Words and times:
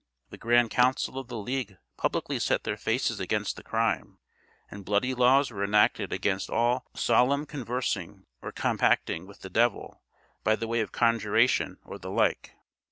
The 0.31 0.37
grand 0.39 0.71
council 0.71 1.19
of 1.19 1.27
the 1.27 1.37
league 1.37 1.77
publicly 1.95 2.39
set 2.39 2.63
their 2.63 2.75
faces 2.75 3.19
against 3.19 3.55
the 3.55 3.61
crime, 3.61 4.17
and 4.71 4.83
bloody 4.83 5.13
laws 5.13 5.51
were 5.51 5.63
enacted 5.63 6.11
against 6.11 6.49
all 6.49 6.87
"solem 6.95 7.45
conversing 7.45 8.25
or 8.41 8.51
compacting 8.51 9.27
with 9.27 9.41
the 9.41 9.49
devil 9.51 10.01
by 10.43 10.55
the 10.55 10.65
way 10.67 10.79
of 10.79 10.91
conjuracion 10.91 11.77
or 11.85 11.99
the 11.99 12.09
like." 12.09 12.55